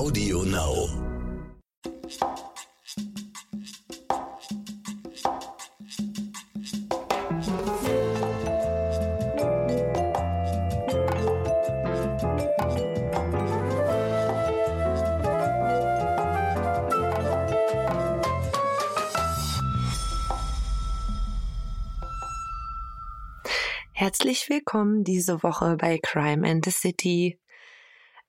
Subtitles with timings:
[0.00, 0.88] Audio Now.
[23.92, 27.38] Herzlich willkommen diese Woche bei Crime and the City.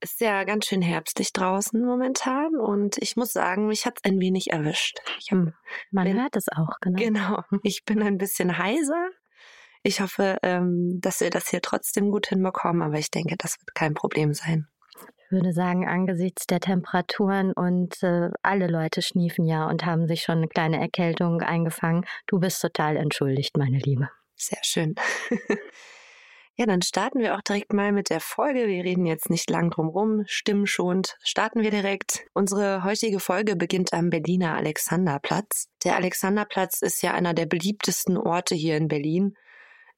[0.04, 4.52] Ist ja ganz schön herbstlich draußen momentan und ich muss sagen, mich hat's ein wenig
[4.52, 4.98] erwischt.
[5.20, 5.54] Ich hab, Hm,
[5.92, 6.98] Man bin- hört es auch, genau.
[7.00, 9.10] Genau, ich bin ein bisschen heiser.
[9.84, 13.74] Ich hoffe, ähm, dass wir das hier trotzdem gut hinbekommen, aber ich denke, das wird
[13.76, 14.68] kein Problem sein.
[15.26, 20.24] Ich würde sagen, angesichts der Temperaturen und äh, alle Leute schniefen ja und haben sich
[20.24, 22.06] schon eine kleine Erkältung eingefangen.
[22.28, 24.10] Du bist total entschuldigt, meine Liebe.
[24.36, 24.96] Sehr schön.
[26.62, 28.68] ja, dann starten wir auch direkt mal mit der Folge.
[28.68, 31.18] Wir reden jetzt nicht lang drum rum, stimmenschonend.
[31.24, 32.24] Starten wir direkt.
[32.36, 35.70] Unsere heutige Folge beginnt am Berliner Alexanderplatz.
[35.84, 39.34] Der Alexanderplatz ist ja einer der beliebtesten Orte hier in Berlin.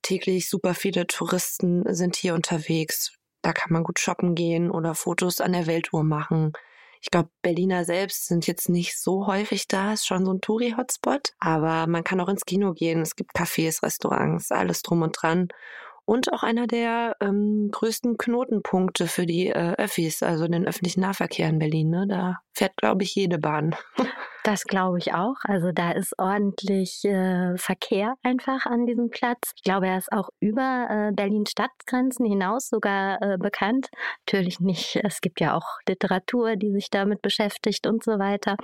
[0.03, 3.11] Täglich super viele Touristen sind hier unterwegs.
[3.41, 6.53] Da kann man gut shoppen gehen oder Fotos an der Weltuhr machen.
[7.01, 11.33] Ich glaube, Berliner selbst sind jetzt nicht so häufig da, ist schon so ein Touri-Hotspot.
[11.39, 13.01] Aber man kann auch ins Kino gehen.
[13.01, 15.49] Es gibt Cafés, Restaurants, alles drum und dran.
[16.05, 21.47] Und auch einer der ähm, größten Knotenpunkte für die äh, Öffis, also den öffentlichen Nahverkehr
[21.47, 21.89] in Berlin.
[21.89, 22.05] Ne?
[22.09, 23.75] Da fährt, glaube ich, jede Bahn.
[24.45, 25.37] Das glaube ich auch.
[25.43, 29.53] Also da ist ordentlich äh, Verkehr einfach an diesem Platz.
[29.55, 33.87] Ich glaube, er ist auch über äh, Berlin Stadtgrenzen hinaus sogar äh, bekannt.
[34.27, 34.97] Natürlich nicht.
[35.01, 38.57] Es gibt ja auch Literatur, die sich damit beschäftigt und so weiter.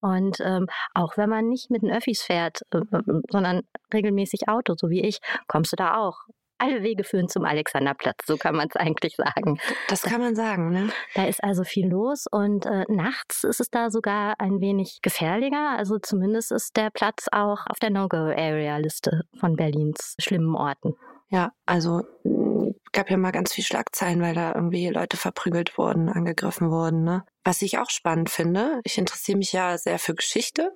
[0.00, 2.82] Und ähm, auch wenn man nicht mit den Öffis fährt, äh,
[3.28, 6.28] sondern regelmäßig Auto, so wie ich, kommst du da auch.
[6.64, 9.58] Alle Wege führen zum Alexanderplatz, so kann man es eigentlich sagen.
[9.88, 10.88] Das kann man sagen, ne?
[11.14, 15.76] Da ist also viel los und äh, nachts ist es da sogar ein wenig gefährlicher.
[15.76, 20.94] Also zumindest ist der Platz auch auf der No-Go-Area-Liste von Berlins schlimmen Orten.
[21.28, 26.08] Ja, also mh, gab ja mal ganz viel Schlagzeilen, weil da irgendwie Leute verprügelt wurden,
[26.08, 27.04] angegriffen wurden.
[27.04, 27.24] Ne?
[27.44, 30.72] Was ich auch spannend finde, ich interessiere mich ja sehr für Geschichte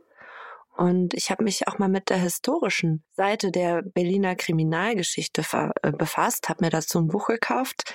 [0.79, 5.43] und ich habe mich auch mal mit der historischen Seite der Berliner Kriminalgeschichte
[5.83, 7.93] äh, befasst, habe mir dazu ein Buch gekauft.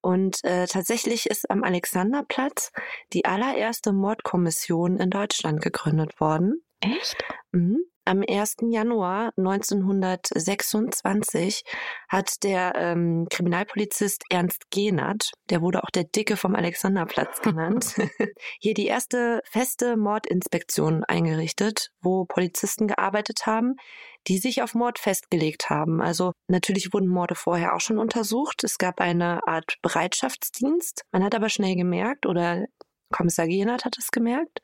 [0.00, 2.72] Und äh, tatsächlich ist am Alexanderplatz
[3.12, 6.63] die allererste Mordkommission in Deutschland gegründet worden.
[6.84, 7.16] Echt?
[7.52, 7.78] Mhm.
[8.06, 8.56] Am 1.
[8.68, 11.64] Januar 1926
[12.10, 17.94] hat der ähm, Kriminalpolizist Ernst Gehnert, der wurde auch der Dicke vom Alexanderplatz genannt,
[18.60, 23.76] hier die erste feste Mordinspektion eingerichtet, wo Polizisten gearbeitet haben,
[24.26, 26.02] die sich auf Mord festgelegt haben.
[26.02, 28.64] Also natürlich wurden Morde vorher auch schon untersucht.
[28.64, 31.04] Es gab eine Art Bereitschaftsdienst.
[31.10, 32.66] Man hat aber schnell gemerkt, oder
[33.12, 34.60] Kommissar Gehnert hat es gemerkt,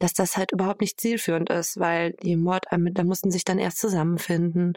[0.00, 4.72] dass das halt überhaupt nicht zielführend ist, weil die Mordermittler mussten sich dann erst zusammenfinden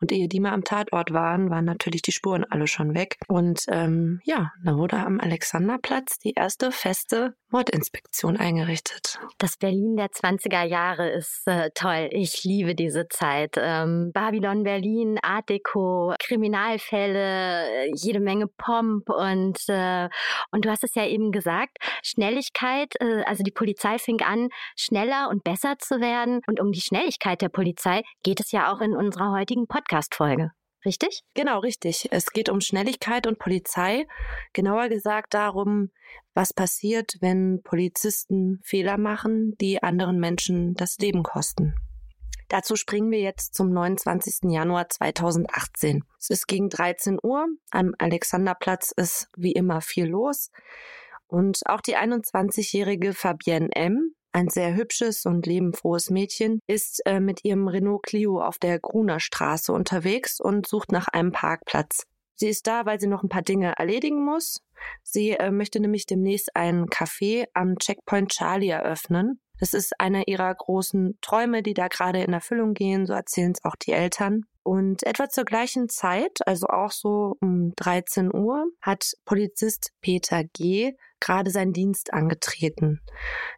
[0.00, 3.18] und ehe die mal am Tatort waren, waren natürlich die Spuren alle schon weg.
[3.26, 9.18] Und ähm, ja, da wurde am Alexanderplatz die erste feste Mordinspektion eingerichtet.
[9.38, 12.08] Das Berlin der 20er Jahre ist äh, toll.
[12.12, 13.54] Ich liebe diese Zeit.
[13.56, 20.08] Ähm, Babylon Berlin, Art Deco, Kriminalfälle, äh, jede Menge Pomp und, äh,
[20.50, 25.28] und du hast es ja eben gesagt, Schnelligkeit, äh, also die Polizei fing an, schneller
[25.30, 26.40] und besser zu werden.
[26.46, 30.50] Und um die Schnelligkeit der Polizei geht es ja auch in unserer heutigen Podcast-Folge.
[30.84, 31.22] Richtig?
[31.34, 32.08] Genau, richtig.
[32.12, 34.06] Es geht um Schnelligkeit und Polizei.
[34.52, 35.90] Genauer gesagt darum,
[36.34, 41.74] was passiert, wenn Polizisten Fehler machen, die anderen Menschen das Leben kosten.
[42.48, 44.50] Dazu springen wir jetzt zum 29.
[44.50, 46.04] Januar 2018.
[46.18, 47.46] Es ist gegen 13 Uhr.
[47.70, 50.50] Am Alexanderplatz ist wie immer viel los.
[51.26, 57.44] Und auch die 21-jährige Fabienne M., ein sehr hübsches und lebenfrohes Mädchen, ist äh, mit
[57.44, 62.04] ihrem Renault Clio auf der Gruner Straße unterwegs und sucht nach einem Parkplatz.
[62.34, 64.60] Sie ist da, weil sie noch ein paar Dinge erledigen muss.
[65.02, 69.40] Sie äh, möchte nämlich demnächst ein Café am Checkpoint Charlie eröffnen.
[69.58, 73.64] Das ist einer ihrer großen Träume, die da gerade in Erfüllung gehen, so erzählen es
[73.64, 74.42] auch die Eltern.
[74.62, 80.92] Und etwa zur gleichen Zeit, also auch so um 13 Uhr, hat Polizist Peter G.
[81.20, 83.00] gerade seinen Dienst angetreten.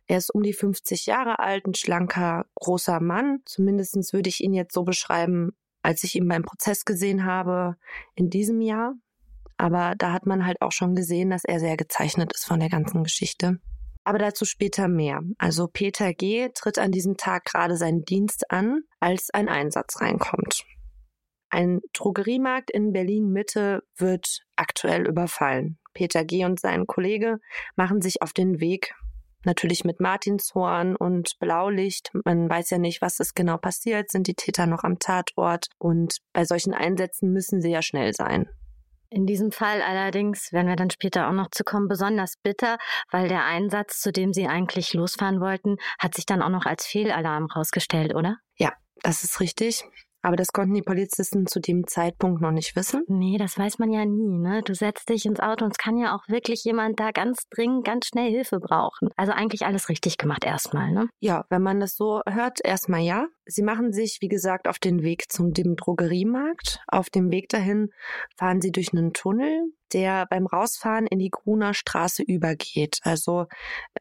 [0.06, 3.40] Er ist um die 50 Jahre alt, ein schlanker, großer Mann.
[3.44, 5.50] Zumindestens würde ich ihn jetzt so beschreiben,
[5.82, 7.76] als ich ihn beim Prozess gesehen habe
[8.14, 8.94] in diesem Jahr.
[9.56, 12.70] Aber da hat man halt auch schon gesehen, dass er sehr gezeichnet ist von der
[12.70, 13.58] ganzen Geschichte.
[14.04, 15.20] Aber dazu später mehr.
[15.36, 16.48] Also Peter G.
[16.54, 20.64] tritt an diesem Tag gerade seinen Dienst an, als ein Einsatz reinkommt.
[21.50, 25.79] Ein Drogeriemarkt in Berlin Mitte wird aktuell überfallen.
[26.00, 26.46] Peter G.
[26.46, 27.40] und sein Kollege
[27.76, 28.94] machen sich auf den Weg
[29.44, 32.10] natürlich mit Martinshorn und Blaulicht.
[32.24, 34.10] Man weiß ja nicht, was ist genau passiert.
[34.10, 35.66] Sind die Täter noch am Tatort?
[35.76, 38.48] Und bei solchen Einsätzen müssen sie ja schnell sein.
[39.10, 42.78] In diesem Fall allerdings, werden wir dann später auch noch zu kommen, besonders bitter,
[43.10, 46.86] weil der Einsatz, zu dem sie eigentlich losfahren wollten, hat sich dann auch noch als
[46.86, 48.38] Fehlalarm rausgestellt, oder?
[48.56, 49.84] Ja, das ist richtig.
[50.22, 53.04] Aber das konnten die Polizisten zu dem Zeitpunkt noch nicht wissen.
[53.08, 54.62] Nee, das weiß man ja nie, ne?
[54.62, 57.84] Du setzt dich ins Auto und es kann ja auch wirklich jemand da ganz dringend,
[57.86, 59.08] ganz schnell Hilfe brauchen.
[59.16, 61.08] Also eigentlich alles richtig gemacht erstmal, ne?
[61.20, 63.26] Ja, wenn man das so hört, erstmal ja.
[63.46, 66.80] Sie machen sich, wie gesagt, auf den Weg zum dem Drogeriemarkt.
[66.86, 67.88] Auf dem Weg dahin
[68.36, 72.98] fahren sie durch einen Tunnel, der beim Rausfahren in die Gruner Straße übergeht.
[73.02, 73.46] Also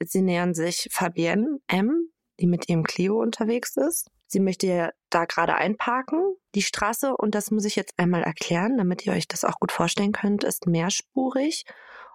[0.04, 4.10] sie nähern sich Fabienne M., die mit ihrem Clio unterwegs ist.
[4.30, 6.36] Sie möchte ja da gerade einparken.
[6.54, 9.72] Die Straße, und das muss ich jetzt einmal erklären, damit ihr euch das auch gut
[9.72, 11.66] vorstellen könnt, ist mehrspurig.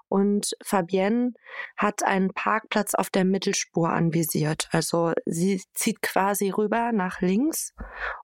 [0.09, 1.33] Und Fabienne
[1.77, 4.69] hat einen Parkplatz auf der Mittelspur anvisiert.
[4.71, 7.75] Also sie zieht quasi rüber nach links,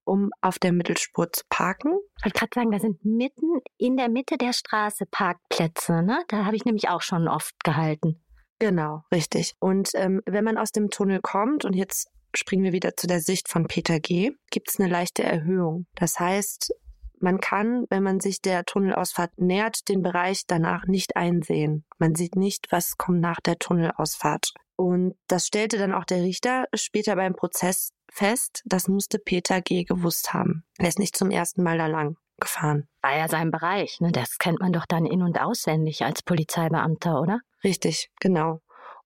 [0.04, 1.98] um auf der Mittelspur zu parken.
[2.18, 6.02] Ich wollte gerade sagen, da sind mitten in der Mitte der Straße Parkplätze.
[6.02, 6.22] Ne?
[6.28, 8.22] Da habe ich nämlich auch schon oft gehalten.
[8.60, 9.56] Genau, richtig.
[9.58, 13.20] Und ähm, wenn man aus dem Tunnel kommt und jetzt springen wir wieder zu der
[13.20, 15.86] Sicht von Peter G., gibt es eine leichte Erhöhung.
[15.94, 16.72] Das heißt,
[17.20, 21.84] man kann, wenn man sich der Tunnelausfahrt nähert, den Bereich danach nicht einsehen.
[21.98, 24.54] Man sieht nicht, was kommt nach der Tunnelausfahrt.
[24.76, 28.62] Und das stellte dann auch der Richter später beim Prozess fest.
[28.64, 29.84] Das musste Peter G.
[29.84, 30.64] gewusst haben.
[30.78, 32.88] Er ist nicht zum ersten Mal da lang gefahren.
[33.02, 34.10] War ja sein Bereich, ne?
[34.10, 37.40] Das kennt man doch dann in- und auswendig als Polizeibeamter, oder?
[37.62, 38.60] Richtig, genau.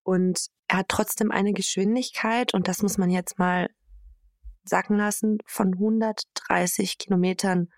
[0.04, 3.68] Und er hat trotzdem eine Geschwindigkeit, und das muss man jetzt mal
[4.64, 7.68] sacken lassen, von 130 Kilometern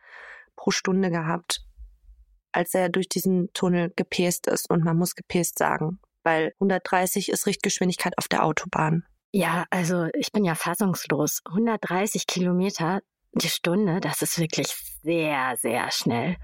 [0.54, 1.62] pro Stunde gehabt,
[2.52, 4.70] als er durch diesen Tunnel gepäst ist.
[4.70, 9.04] Und man muss gepäst sagen, weil 130 ist Richtgeschwindigkeit auf der Autobahn.
[9.32, 11.42] Ja, also ich bin ja fassungslos.
[11.46, 13.00] 130 Kilometer
[13.32, 14.68] die Stunde, das ist wirklich
[15.02, 16.36] sehr, sehr schnell.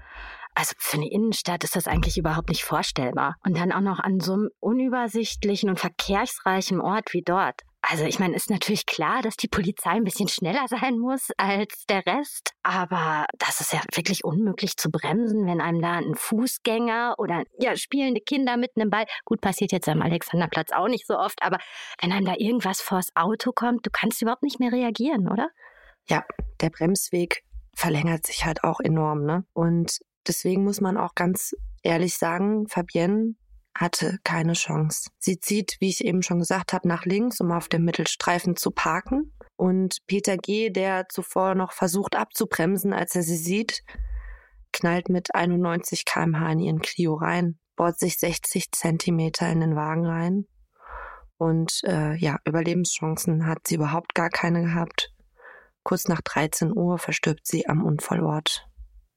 [0.55, 3.35] Also für eine Innenstadt ist das eigentlich überhaupt nicht vorstellbar.
[3.43, 7.61] Und dann auch noch an so einem unübersichtlichen und verkehrsreichen Ort wie dort.
[7.85, 11.85] Also ich meine, ist natürlich klar, dass die Polizei ein bisschen schneller sein muss als
[11.89, 17.15] der Rest, aber das ist ja wirklich unmöglich zu bremsen, wenn einem da ein Fußgänger
[17.17, 21.17] oder ja spielende Kinder mit einem Ball, gut passiert jetzt am Alexanderplatz auch nicht so
[21.17, 21.57] oft, aber
[22.01, 25.49] wenn einem da irgendwas vors Auto kommt, du kannst überhaupt nicht mehr reagieren, oder?
[26.07, 26.23] Ja,
[26.61, 27.43] der Bremsweg
[27.75, 29.45] verlängert sich halt auch enorm, ne?
[29.51, 33.35] Und Deswegen muss man auch ganz ehrlich sagen, Fabienne
[33.75, 35.09] hatte keine Chance.
[35.17, 38.71] Sie zieht, wie ich eben schon gesagt habe, nach links, um auf dem Mittelstreifen zu
[38.71, 39.33] parken.
[39.55, 43.83] Und Peter G., der zuvor noch versucht abzubremsen, als er sie sieht,
[44.71, 50.05] knallt mit 91 kmh in ihren Clio rein, bohrt sich 60 Zentimeter in den Wagen
[50.05, 50.47] rein.
[51.37, 55.13] Und äh, ja, Überlebenschancen hat sie überhaupt gar keine gehabt.
[55.83, 58.65] Kurz nach 13 Uhr verstirbt sie am Unfallort.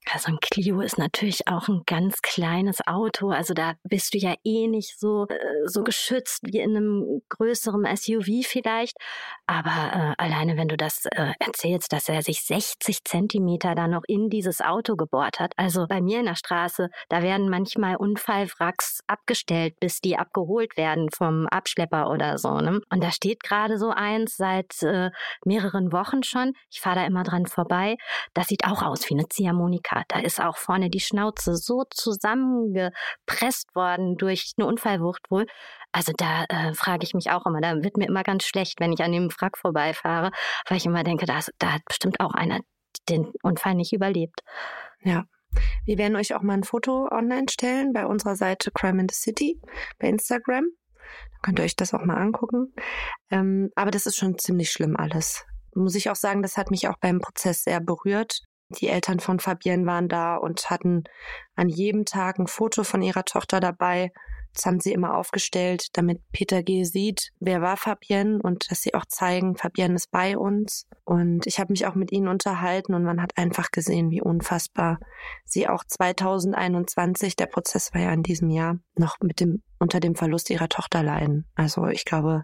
[0.09, 3.29] Ja, so ein Clio ist natürlich auch ein ganz kleines Auto.
[3.29, 7.83] Also da bist du ja eh nicht so, äh, so geschützt wie in einem größeren
[7.93, 8.95] SUV vielleicht.
[9.47, 14.03] Aber äh, alleine, wenn du das äh, erzählst, dass er sich 60 Zentimeter da noch
[14.07, 15.53] in dieses Auto gebohrt hat.
[15.57, 21.09] Also bei mir in der Straße, da werden manchmal Unfallwracks abgestellt, bis die abgeholt werden
[21.11, 22.61] vom Abschlepper oder so.
[22.61, 22.79] Ne?
[22.89, 25.09] Und da steht gerade so eins seit äh,
[25.43, 26.53] mehreren Wochen schon.
[26.71, 27.97] Ich fahre da immer dran vorbei.
[28.33, 29.96] Das sieht auch aus wie eine Ziehharmonika.
[30.07, 35.45] Da ist auch vorne die Schnauze so zusammengepresst worden durch eine Unfallwucht wohl.
[35.91, 38.93] Also da äh, frage ich mich auch immer, da wird mir immer ganz schlecht, wenn
[38.93, 40.31] ich an dem Wrack vorbeifahre,
[40.67, 42.59] weil ich immer denke, da, da hat bestimmt auch einer
[43.09, 44.41] den Unfall nicht überlebt.
[45.01, 45.25] Ja,
[45.85, 49.15] wir werden euch auch mal ein Foto online stellen bei unserer Seite Crime in the
[49.15, 49.61] City
[49.99, 50.65] bei Instagram.
[51.31, 52.73] Da könnt ihr euch das auch mal angucken.
[53.29, 55.45] Ähm, aber das ist schon ziemlich schlimm alles.
[55.73, 58.41] Muss ich auch sagen, das hat mich auch beim Prozess sehr berührt.
[58.69, 61.03] Die Eltern von Fabienne waren da und hatten
[61.55, 64.11] an jedem Tag ein Foto von ihrer Tochter dabei.
[64.53, 66.83] Das haben sie immer aufgestellt, damit Peter G.
[66.83, 70.87] sieht, wer war Fabienne und dass sie auch zeigen, Fabienne ist bei uns.
[71.05, 74.99] Und ich habe mich auch mit ihnen unterhalten und man hat einfach gesehen, wie unfassbar
[75.45, 80.15] sie auch 2021, der Prozess war ja in diesem Jahr, noch mit dem, unter dem
[80.15, 81.45] Verlust ihrer Tochter leiden.
[81.53, 82.43] Also ich glaube,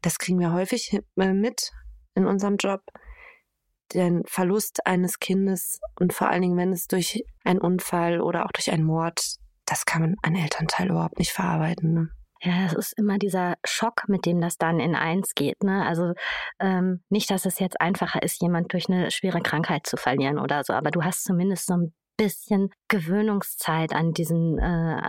[0.00, 1.72] das kriegen wir häufig äh, mit
[2.14, 2.80] in unserem Job
[3.94, 8.52] den Verlust eines Kindes und vor allen Dingen, wenn es durch einen Unfall oder auch
[8.52, 9.20] durch einen Mord,
[9.64, 11.92] das kann man ein Elternteil überhaupt nicht verarbeiten.
[11.92, 12.08] Ne?
[12.40, 15.62] Ja, es ist immer dieser Schock, mit dem das dann in eins geht.
[15.64, 15.84] Ne?
[15.84, 16.12] Also
[16.60, 20.62] ähm, nicht, dass es jetzt einfacher ist, jemand durch eine schwere Krankheit zu verlieren oder
[20.62, 25.00] so, aber du hast zumindest so ein bisschen Gewöhnungszeit an diesen, äh,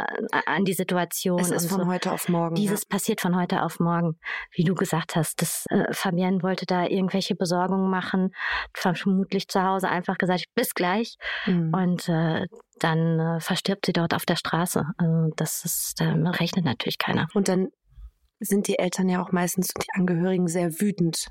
[0.46, 1.40] an die Situation.
[1.40, 1.88] Es ist von so.
[1.88, 2.56] heute auf morgen.
[2.56, 2.88] Dieses ja.
[2.90, 4.18] passiert von heute auf morgen,
[4.54, 5.42] wie du gesagt hast.
[5.42, 8.30] Das, äh, Fabienne wollte da irgendwelche Besorgungen machen,
[8.74, 11.16] vermutlich zu Hause einfach gesagt, bis gleich.
[11.46, 11.74] Mhm.
[11.74, 12.46] Und äh,
[12.80, 14.86] dann äh, verstirbt sie dort auf der Straße.
[14.98, 17.28] Also das ist, da rechnet natürlich keiner.
[17.34, 17.70] Und dann
[18.40, 21.28] sind die Eltern ja auch meistens und die Angehörigen sehr wütend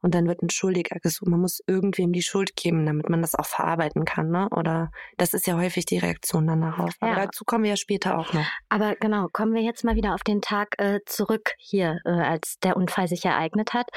[0.00, 1.28] und dann wird ein Schuldiger gesucht.
[1.28, 4.48] Man muss irgendwem die Schuld geben, damit man das auch verarbeiten kann, ne?
[4.50, 6.94] Oder das ist ja häufig die Reaktion dann darauf.
[7.00, 7.26] Aber ja.
[7.26, 8.46] dazu kommen wir ja später auch noch.
[8.68, 12.58] Aber genau, kommen wir jetzt mal wieder auf den Tag äh, zurück hier, äh, als
[12.62, 13.88] der Unfall sich ereignet hat.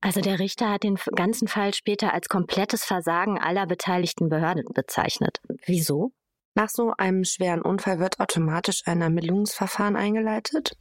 [0.00, 5.40] Also der Richter hat den ganzen Fall später als komplettes Versagen aller beteiligten Behörden bezeichnet.
[5.66, 6.12] Wieso?
[6.54, 10.76] Nach so einem schweren Unfall wird automatisch ein Ermittlungsverfahren eingeleitet.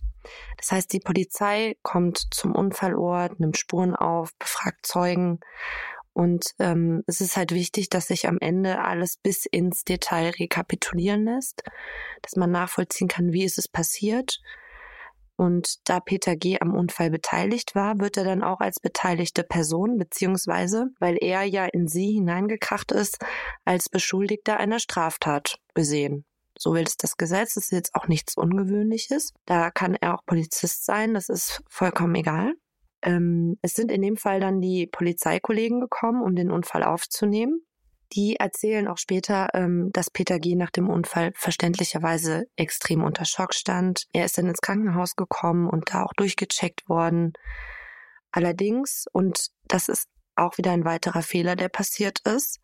[0.57, 5.39] Das heißt, die Polizei kommt zum Unfallort, nimmt Spuren auf, befragt Zeugen
[6.17, 11.25] und ähm, es ist halt wichtig, dass sich am Ende alles bis ins Detail rekapitulieren
[11.25, 11.62] lässt,
[12.24, 14.41] dass man nachvollziehen kann, wie ist es passiert.
[15.36, 16.57] Und da Peter G.
[16.60, 21.65] am Unfall beteiligt war, wird er dann auch als beteiligte Person, beziehungsweise, weil er ja
[21.65, 23.24] in sie hineingekracht ist,
[23.63, 26.25] als Beschuldigter einer Straftat gesehen.
[26.58, 27.54] So will es das Gesetz.
[27.54, 29.34] Das ist jetzt auch nichts Ungewöhnliches.
[29.46, 31.14] Da kann er auch Polizist sein.
[31.14, 32.54] Das ist vollkommen egal.
[33.02, 37.62] Ähm, es sind in dem Fall dann die Polizeikollegen gekommen, um den Unfall aufzunehmen.
[38.14, 40.56] Die erzählen auch später, ähm, dass Peter G.
[40.56, 44.06] nach dem Unfall verständlicherweise extrem unter Schock stand.
[44.14, 47.34] Er ist dann ins Krankenhaus gekommen und da auch durchgecheckt worden.
[48.32, 52.60] Allerdings, und das ist auch wieder ein weiterer Fehler, der passiert ist,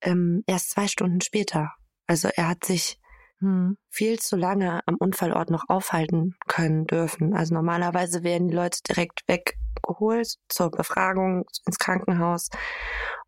[0.00, 1.72] ähm, erst zwei Stunden später.
[2.06, 3.00] Also er hat sich
[3.40, 3.76] hm.
[3.88, 7.34] viel zu lange am Unfallort noch aufhalten können dürfen.
[7.34, 12.48] Also normalerweise werden die Leute direkt weggeholt zur Befragung ins Krankenhaus.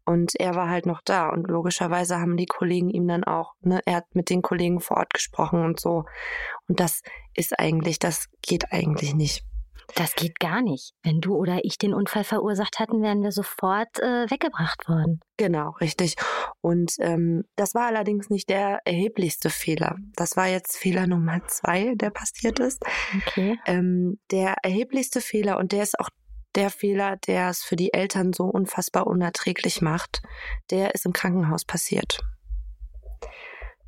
[0.04, 1.28] Und er war halt noch da.
[1.28, 4.96] Und logischerweise haben die Kollegen ihm dann auch, ne, er hat mit den Kollegen vor
[4.96, 6.04] Ort gesprochen und so.
[6.68, 7.02] Und das
[7.34, 9.44] ist eigentlich, das geht eigentlich nicht.
[9.94, 10.92] Das geht gar nicht.
[11.02, 15.20] Wenn du oder ich den Unfall verursacht hatten, wären wir sofort äh, weggebracht worden.
[15.36, 16.16] Genau, richtig.
[16.60, 19.96] Und ähm, das war allerdings nicht der erheblichste Fehler.
[20.16, 22.82] Das war jetzt Fehler Nummer zwei, der passiert ist.
[23.26, 23.58] Okay.
[23.66, 26.08] Ähm, der erheblichste Fehler, und der ist auch
[26.54, 30.22] der Fehler, der es für die Eltern so unfassbar unerträglich macht,
[30.70, 32.20] der ist im Krankenhaus passiert.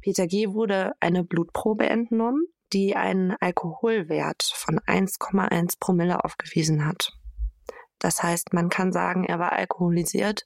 [0.01, 0.49] Peter G.
[0.49, 7.13] wurde eine Blutprobe entnommen die einen Alkoholwert von 1,1 Promille aufgewiesen hat.
[7.99, 10.45] Das heißt, man kann sagen, er war alkoholisiert.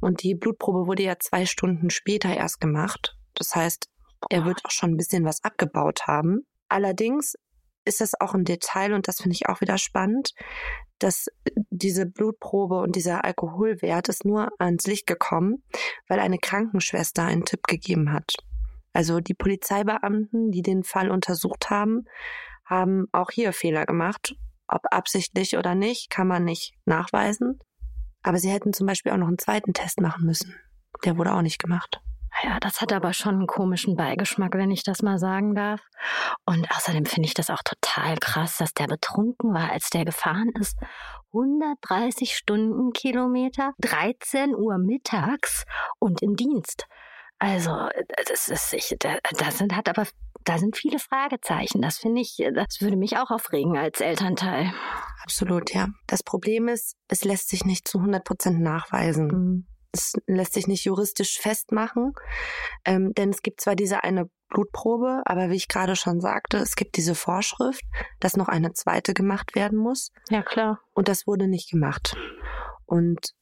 [0.00, 3.16] Und die Blutprobe wurde ja zwei Stunden später erst gemacht.
[3.34, 3.88] Das heißt,
[4.28, 6.46] er wird auch schon ein bisschen was abgebaut haben.
[6.68, 7.34] Allerdings
[7.84, 10.32] ist das auch ein Detail, und das finde ich auch wieder spannend,
[10.98, 11.26] dass
[11.70, 15.62] diese Blutprobe und dieser Alkoholwert ist nur ans Licht gekommen,
[16.08, 18.34] weil eine Krankenschwester einen Tipp gegeben hat.
[18.96, 22.06] Also die Polizeibeamten, die den Fall untersucht haben,
[22.64, 24.34] haben auch hier Fehler gemacht.
[24.68, 27.58] Ob absichtlich oder nicht, kann man nicht nachweisen.
[28.22, 30.54] Aber sie hätten zum Beispiel auch noch einen zweiten Test machen müssen.
[31.04, 32.00] Der wurde auch nicht gemacht.
[32.42, 35.82] Ja, das hat aber schon einen komischen Beigeschmack, wenn ich das mal sagen darf.
[36.46, 40.52] Und außerdem finde ich das auch total krass, dass der betrunken war, als der gefahren
[40.58, 40.78] ist.
[41.34, 45.64] 130 Stundenkilometer, 13 Uhr mittags
[45.98, 46.86] und im Dienst.
[47.38, 47.70] Also,
[48.28, 50.06] das ist, ich, da, da sind, hat aber,
[50.44, 51.82] da sind viele Fragezeichen.
[51.82, 54.72] Das finde ich, das würde mich auch aufregen als Elternteil.
[55.22, 55.88] Absolut, ja.
[56.06, 59.26] Das Problem ist, es lässt sich nicht zu 100 Prozent nachweisen.
[59.26, 59.66] Mhm.
[59.92, 62.12] Es lässt sich nicht juristisch festmachen,
[62.84, 66.76] ähm, denn es gibt zwar diese eine Blutprobe, aber wie ich gerade schon sagte, es
[66.76, 67.82] gibt diese Vorschrift,
[68.20, 70.10] dass noch eine zweite gemacht werden muss.
[70.28, 70.80] Ja, klar.
[70.92, 72.16] Und das wurde nicht gemacht.
[72.84, 73.32] Und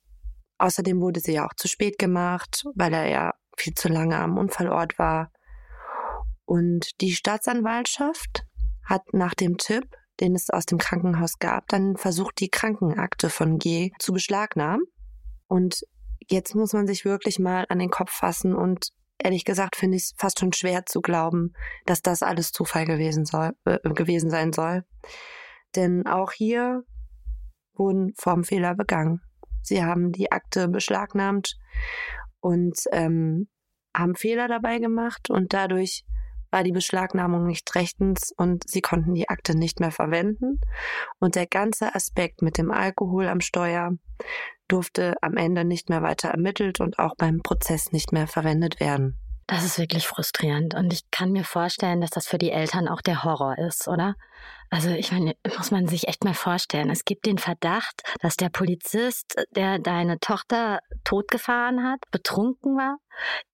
[0.59, 4.39] außerdem wurde sie ja auch zu spät gemacht, weil er ja viel zu lange am
[4.39, 5.31] Unfallort war.
[6.45, 8.45] Und die Staatsanwaltschaft
[8.85, 9.85] hat nach dem Tipp,
[10.21, 14.85] den es aus dem Krankenhaus gab, dann versucht, die Krankenakte von G zu beschlagnahmen.
[15.47, 15.81] Und
[16.29, 20.05] jetzt muss man sich wirklich mal an den Kopf fassen und ehrlich gesagt finde ich
[20.05, 21.55] es fast schon schwer zu glauben,
[21.87, 24.85] dass das alles Zufall gewesen soll, äh, gewesen sein soll.
[25.77, 26.83] Denn auch hier
[27.75, 29.21] wurden Formfehler begangen.
[29.63, 31.57] Sie haben die Akte beschlagnahmt
[32.45, 33.49] und ähm,
[33.97, 36.05] haben Fehler dabei gemacht und dadurch
[36.51, 40.61] war die Beschlagnahmung nicht rechtens und sie konnten die Akte nicht mehr verwenden.
[41.19, 43.93] Und der ganze Aspekt mit dem Alkohol am Steuer
[44.69, 49.19] durfte am Ende nicht mehr weiter ermittelt und auch beim Prozess nicht mehr verwendet werden.
[49.47, 50.75] Das ist wirklich frustrierend.
[50.75, 54.15] Und ich kann mir vorstellen, dass das für die Eltern auch der Horror ist, oder?
[54.71, 56.91] Also ich meine, muss man sich echt mal vorstellen.
[56.91, 62.97] Es gibt den Verdacht, dass der Polizist, der deine Tochter totgefahren hat, betrunken war,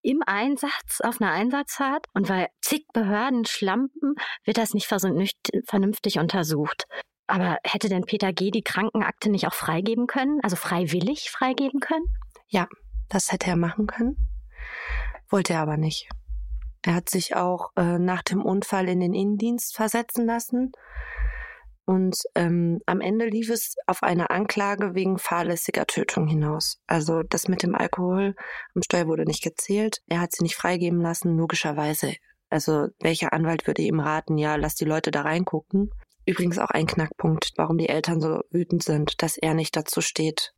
[0.03, 2.07] im Einsatz, auf einer Einsatzfahrt.
[2.15, 6.85] Und weil zig Behörden schlampen, wird das nicht vernünftig untersucht.
[7.27, 8.51] Aber hätte denn Peter G.
[8.51, 10.41] die Krankenakte nicht auch freigeben können?
[10.43, 12.07] Also freiwillig freigeben können?
[12.49, 12.67] Ja,
[13.09, 14.17] das hätte er machen können.
[15.31, 16.09] Wollte er aber nicht.
[16.83, 20.73] Er hat sich auch äh, nach dem Unfall in den Innendienst versetzen lassen.
[21.85, 26.79] Und ähm, am Ende lief es auf eine Anklage wegen fahrlässiger Tötung hinaus.
[26.87, 28.35] Also das mit dem Alkohol
[28.75, 29.99] am Steuer wurde nicht gezählt.
[30.07, 32.15] Er hat sie nicht freigeben lassen, logischerweise.
[32.49, 35.91] Also welcher Anwalt würde ihm raten, ja, lass die Leute da reingucken.
[36.27, 40.53] Übrigens auch ein Knackpunkt, warum die Eltern so wütend sind, dass er nicht dazu steht.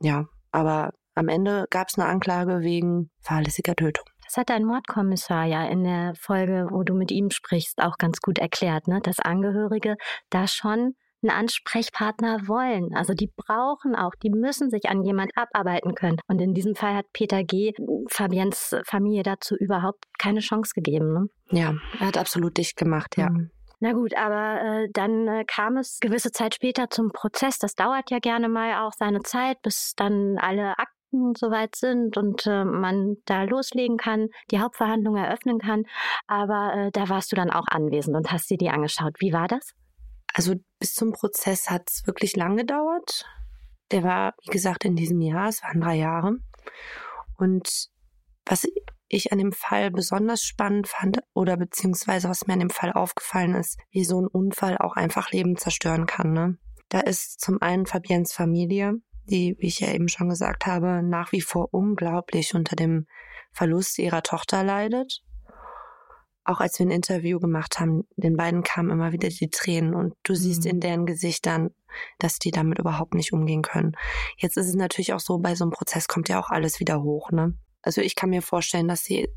[0.00, 4.06] Ja, aber am Ende gab es eine Anklage wegen fahrlässiger Tötung.
[4.32, 8.22] Das hat dein Mordkommissar ja in der Folge, wo du mit ihm sprichst, auch ganz
[8.22, 9.00] gut erklärt, ne?
[9.02, 9.96] dass Angehörige
[10.30, 12.94] da schon einen Ansprechpartner wollen.
[12.94, 16.16] Also die brauchen auch, die müssen sich an jemand abarbeiten können.
[16.28, 17.74] Und in diesem Fall hat Peter G.
[18.08, 21.12] Fabiens Familie dazu überhaupt keine Chance gegeben.
[21.12, 21.28] Ne?
[21.50, 23.28] Ja, er hat absolut dicht gemacht, ja.
[23.28, 23.50] Mhm.
[23.80, 27.58] Na gut, aber äh, dann äh, kam es gewisse Zeit später zum Prozess.
[27.58, 31.01] Das dauert ja gerne mal auch seine Zeit, bis dann alle Akten
[31.36, 35.84] soweit sind und äh, man da loslegen kann, die Hauptverhandlung eröffnen kann.
[36.26, 39.16] Aber äh, da warst du dann auch anwesend und hast dir die angeschaut.
[39.20, 39.72] Wie war das?
[40.34, 43.26] Also bis zum Prozess hat es wirklich lang gedauert.
[43.90, 46.36] Der war, wie gesagt, in diesem Jahr, es waren drei Jahre.
[47.36, 47.88] Und
[48.46, 48.66] was
[49.08, 53.54] ich an dem Fall besonders spannend fand oder beziehungsweise was mir an dem Fall aufgefallen
[53.54, 56.32] ist, wie so ein Unfall auch einfach Leben zerstören kann.
[56.32, 56.58] Ne?
[56.88, 61.32] Da ist zum einen Fabiens Familie, die, wie ich ja eben schon gesagt habe, nach
[61.32, 63.06] wie vor unglaublich unter dem
[63.52, 65.22] Verlust ihrer Tochter leidet.
[66.44, 70.14] Auch als wir ein Interview gemacht haben, den beiden kamen immer wieder die Tränen und
[70.24, 70.70] du siehst mhm.
[70.70, 71.70] in deren Gesichtern,
[72.18, 73.92] dass die damit überhaupt nicht umgehen können.
[74.38, 77.02] Jetzt ist es natürlich auch so, bei so einem Prozess kommt ja auch alles wieder
[77.02, 77.54] hoch, ne?
[77.82, 79.28] Also ich kann mir vorstellen, dass sie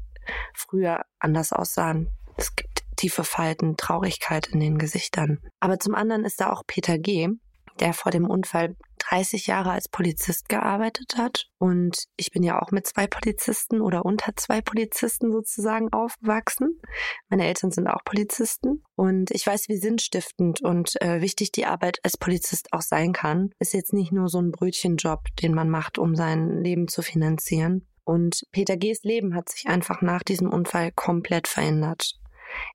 [0.54, 2.10] früher anders aussahen.
[2.38, 5.40] Es gibt tiefe Falten, Traurigkeit in den Gesichtern.
[5.60, 7.30] Aber zum anderen ist da auch Peter G.,
[7.80, 8.76] der vor dem Unfall
[9.10, 11.48] 30 Jahre als Polizist gearbeitet hat.
[11.58, 16.82] Und ich bin ja auch mit zwei Polizisten oder unter zwei Polizisten sozusagen aufgewachsen.
[17.30, 18.84] Meine Eltern sind auch Polizisten.
[18.96, 23.52] Und ich weiß, wie sinnstiftend und äh, wichtig die Arbeit als Polizist auch sein kann.
[23.60, 27.88] Ist jetzt nicht nur so ein Brötchenjob, den man macht, um sein Leben zu finanzieren.
[28.04, 32.14] Und Peter G.'s Leben hat sich einfach nach diesem Unfall komplett verändert.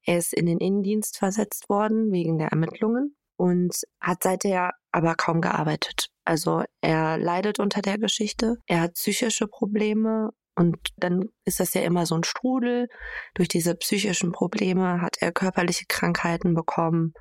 [0.05, 5.41] Er ist in den Innendienst versetzt worden wegen der Ermittlungen und hat seither aber kaum
[5.41, 6.09] gearbeitet.
[6.27, 11.81] Also er leidet unter der Geschichte, er hat psychische Probleme und dann ist das ja
[11.81, 12.89] immer so ein Strudel.
[13.33, 17.15] Durch diese psychischen Probleme hat er körperliche Krankheiten bekommen.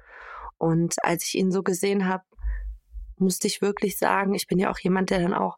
[0.57, 2.23] Und als ich ihn so gesehen habe,
[3.15, 5.55] musste ich wirklich sagen, ich bin ja auch jemand, der dann auch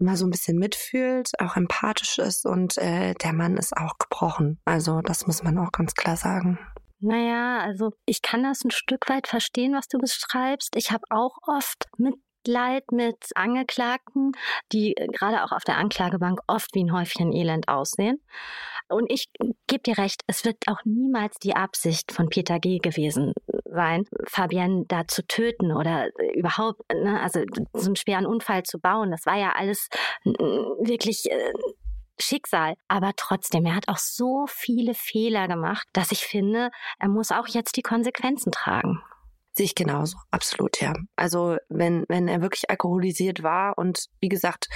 [0.00, 4.58] mal so ein bisschen mitfühlt, auch empathisch ist und äh, der Mann ist auch gebrochen.
[4.64, 6.58] Also das muss man auch ganz klar sagen.
[7.00, 10.74] Naja, also ich kann das ein Stück weit verstehen, was du beschreibst.
[10.76, 14.32] Ich habe auch oft Mitleid mit Angeklagten,
[14.72, 18.20] die gerade auch auf der Anklagebank oft wie ein Häufchen Elend aussehen.
[18.88, 19.28] Und ich
[19.68, 22.78] gebe dir recht, es wird auch niemals die Absicht von Peter G.
[22.78, 23.32] gewesen
[23.64, 27.42] sein, Fabienne da zu töten oder überhaupt, ne, also
[27.74, 29.10] so einen schweren Unfall zu bauen.
[29.10, 29.88] Das war ja alles
[30.24, 31.52] wirklich äh,
[32.20, 32.74] Schicksal.
[32.88, 37.46] Aber trotzdem, er hat auch so viele Fehler gemacht, dass ich finde, er muss auch
[37.46, 39.02] jetzt die Konsequenzen tragen.
[39.52, 40.94] Sehe ich genauso, absolut, ja.
[41.16, 44.68] Also wenn, wenn er wirklich alkoholisiert war und wie gesagt,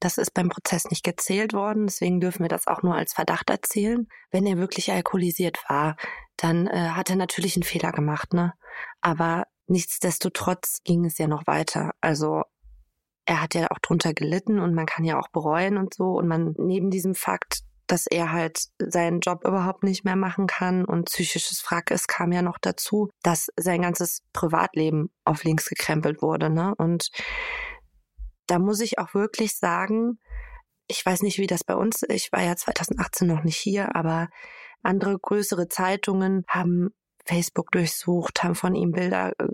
[0.00, 3.50] das ist beim Prozess nicht gezählt worden, deswegen dürfen wir das auch nur als Verdacht
[3.50, 4.06] erzählen.
[4.30, 5.96] Wenn er wirklich alkoholisiert war,
[6.36, 8.52] dann äh, hat er natürlich einen Fehler gemacht, ne?
[9.00, 11.90] Aber nichtsdestotrotz ging es ja noch weiter.
[12.00, 12.42] Also
[13.28, 16.12] er hat ja auch drunter gelitten und man kann ja auch bereuen und so.
[16.12, 20.86] Und man neben diesem Fakt, dass er halt seinen Job überhaupt nicht mehr machen kann
[20.86, 26.22] und psychisches Frack ist, kam ja noch dazu, dass sein ganzes Privatleben auf links gekrempelt
[26.22, 26.48] wurde.
[26.48, 26.74] Ne?
[26.78, 27.10] Und
[28.46, 30.18] da muss ich auch wirklich sagen,
[30.86, 34.28] ich weiß nicht, wie das bei uns, ich war ja 2018 noch nicht hier, aber
[34.82, 36.94] andere größere Zeitungen haben
[37.28, 39.44] Facebook durchsucht, haben von ihm Bilder äh,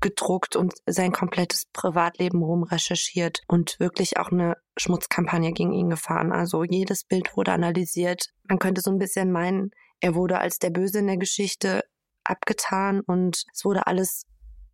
[0.00, 6.32] gedruckt und sein komplettes Privatleben rumrecherchiert und wirklich auch eine Schmutzkampagne gegen ihn gefahren.
[6.32, 8.28] Also jedes Bild wurde analysiert.
[8.46, 11.82] Man könnte so ein bisschen meinen, er wurde als der Böse in der Geschichte
[12.24, 14.26] abgetan und es wurde alles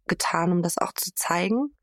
[0.08, 1.76] getan, um das auch zu zeigen.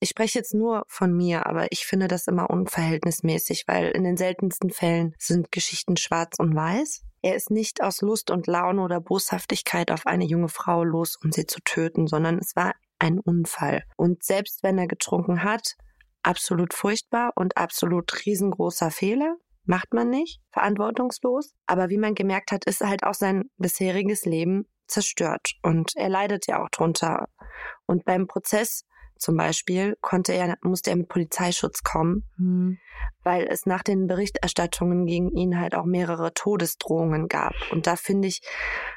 [0.00, 4.16] Ich spreche jetzt nur von mir, aber ich finde das immer unverhältnismäßig, weil in den
[4.16, 7.04] seltensten Fällen sind Geschichten schwarz und weiß.
[7.22, 11.30] Er ist nicht aus Lust und Laune oder Boshaftigkeit auf eine junge Frau los, um
[11.30, 13.84] sie zu töten, sondern es war ein Unfall.
[13.96, 15.76] Und selbst wenn er getrunken hat,
[16.22, 19.36] absolut furchtbar und absolut riesengroßer Fehler.
[19.64, 21.54] Macht man nicht, verantwortungslos.
[21.66, 25.52] Aber wie man gemerkt hat, ist halt auch sein bisheriges Leben zerstört.
[25.62, 27.28] Und er leidet ja auch drunter.
[27.86, 28.84] Und beim Prozess
[29.22, 32.78] zum Beispiel konnte er, musste er mit Polizeischutz kommen, mhm.
[33.22, 37.54] weil es nach den Berichterstattungen gegen ihn halt auch mehrere Todesdrohungen gab.
[37.70, 38.42] Und da finde ich,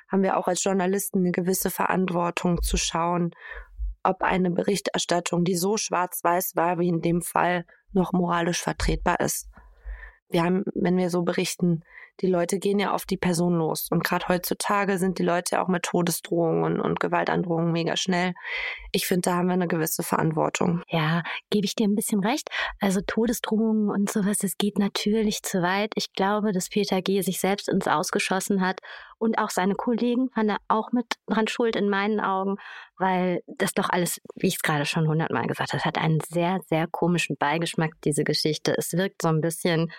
[0.08, 3.36] haben wir auch als Journalisten eine gewisse Verantwortung zu schauen,
[4.04, 9.48] ob eine Berichterstattung, die so schwarz-weiß war wie in dem Fall, noch moralisch vertretbar ist.
[10.30, 11.84] Wir haben, wenn wir so berichten,
[12.22, 13.88] die Leute gehen ja auf die Person los.
[13.90, 18.34] Und gerade heutzutage sind die Leute auch mit Todesdrohungen und Gewaltandrohungen mega schnell.
[18.92, 20.82] Ich finde, da haben wir eine gewisse Verantwortung.
[20.88, 22.50] Ja, gebe ich dir ein bisschen recht.
[22.80, 25.92] Also Todesdrohungen und sowas, das geht natürlich zu weit.
[25.96, 27.22] Ich glaube, dass Peter G.
[27.22, 28.80] sich selbst ins Ausgeschossen hat
[29.18, 32.56] und auch seine Kollegen haben da auch mit dran schuld in meinen Augen,
[32.98, 36.60] weil das doch alles, wie ich es gerade schon hundertmal gesagt habe, hat einen sehr,
[36.68, 38.76] sehr komischen Beigeschmack, diese Geschichte.
[38.78, 39.92] Es wirkt so ein bisschen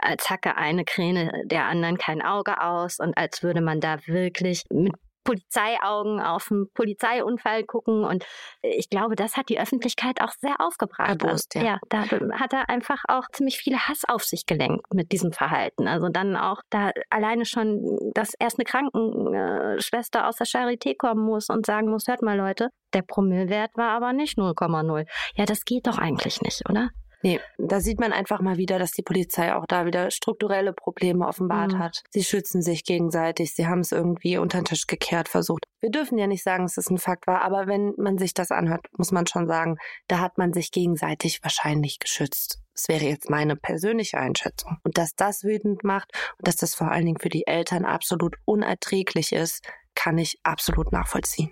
[0.00, 4.64] als hacke eine Kräne der anderen kein Auge aus und als würde man da wirklich
[4.70, 4.92] mit
[5.28, 8.02] Polizeiaugen auf einen Polizeiunfall gucken.
[8.02, 8.24] Und
[8.62, 11.10] ich glaube, das hat die Öffentlichkeit auch sehr aufgebracht.
[11.10, 11.62] Erbost, ja.
[11.62, 15.86] ja, da hat er einfach auch ziemlich viel Hass auf sich gelenkt mit diesem Verhalten.
[15.86, 17.82] Also dann auch da alleine schon,
[18.14, 22.70] dass erst eine Krankenschwester aus der Charité kommen muss und sagen muss, hört mal Leute,
[22.94, 25.06] der Promillwert war aber nicht 0,0.
[25.34, 26.88] Ja, das geht doch eigentlich nicht, oder?
[27.22, 31.26] Nee, da sieht man einfach mal wieder, dass die Polizei auch da wieder strukturelle Probleme
[31.26, 31.78] offenbart mhm.
[31.78, 32.02] hat.
[32.10, 35.64] Sie schützen sich gegenseitig, sie haben es irgendwie unter den Tisch gekehrt versucht.
[35.80, 38.50] Wir dürfen ja nicht sagen, dass es ein Fakt war, aber wenn man sich das
[38.50, 42.60] anhört, muss man schon sagen, da hat man sich gegenseitig wahrscheinlich geschützt.
[42.74, 44.76] Das wäre jetzt meine persönliche Einschätzung.
[44.84, 48.36] Und dass das wütend macht und dass das vor allen Dingen für die Eltern absolut
[48.44, 51.50] unerträglich ist, kann ich absolut nachvollziehen.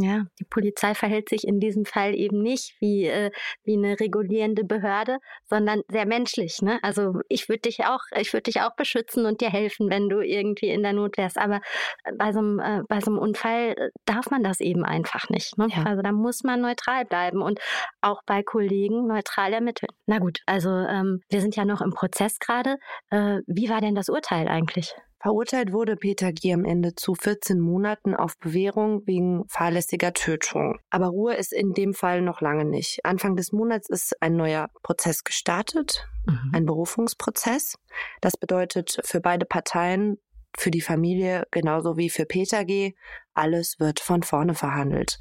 [0.00, 3.30] Ja, die Polizei verhält sich in diesem Fall eben nicht wie, äh,
[3.64, 6.62] wie eine regulierende Behörde, sondern sehr menschlich.
[6.62, 6.78] Ne?
[6.82, 10.20] Also ich würde dich auch, ich würde dich auch beschützen und dir helfen, wenn du
[10.20, 11.38] irgendwie in der Not wärst.
[11.38, 11.60] Aber
[12.04, 15.28] äh, bei so einem, äh, bei so einem Unfall äh, darf man das eben einfach
[15.30, 15.58] nicht.
[15.58, 15.66] Ne?
[15.70, 15.84] Ja.
[15.84, 17.58] Also da muss man neutral bleiben und
[18.00, 19.90] auch bei Kollegen neutral ermitteln.
[20.06, 22.76] Na gut, also ähm, wir sind ja noch im Prozess gerade.
[23.10, 24.94] Äh, wie war denn das Urteil eigentlich?
[25.20, 26.54] Verurteilt wurde Peter G.
[26.54, 30.78] am Ende zu 14 Monaten auf Bewährung wegen fahrlässiger Tötung.
[30.90, 33.04] Aber Ruhe ist in dem Fall noch lange nicht.
[33.04, 36.52] Anfang des Monats ist ein neuer Prozess gestartet, mhm.
[36.54, 37.76] ein Berufungsprozess.
[38.20, 40.18] Das bedeutet für beide Parteien
[40.56, 42.94] für die Familie genauso wie für Peter G.
[43.34, 45.18] Alles wird von vorne verhandelt.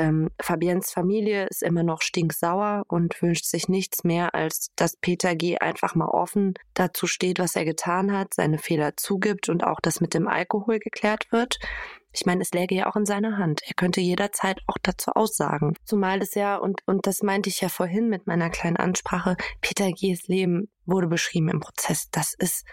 [0.00, 5.36] Ähm, Fabiens Familie ist immer noch stinksauer und wünscht sich nichts mehr, als dass Peter
[5.36, 5.58] G.
[5.58, 10.00] einfach mal offen dazu steht, was er getan hat, seine Fehler zugibt und auch das
[10.00, 11.58] mit dem Alkohol geklärt wird.
[12.12, 13.60] Ich meine, es läge ja auch in seiner Hand.
[13.66, 15.74] Er könnte jederzeit auch dazu aussagen.
[15.84, 19.92] Zumal es ja, und, und das meinte ich ja vorhin mit meiner kleinen Ansprache, Peter
[19.92, 22.08] G.'s Leben wurde beschrieben im Prozess.
[22.10, 22.64] Das ist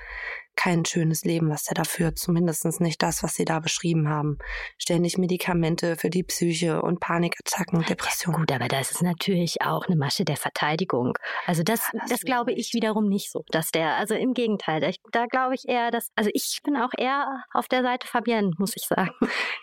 [0.57, 2.17] kein schönes Leben, was er da führt.
[2.17, 4.37] Zumindest nicht das, was sie da beschrieben haben.
[4.77, 8.41] Ständig Medikamente für die Psyche und Panikattacken, Depressionen.
[8.41, 11.13] Gut, aber das ist natürlich auch eine Masche der Verteidigung.
[11.45, 14.89] Also das, das, das glaube ich wiederum nicht so, dass der, also im Gegenteil, da,
[15.11, 18.73] da glaube ich eher, dass, also ich bin auch eher auf der Seite Fabienne, muss
[18.75, 19.11] ich sagen.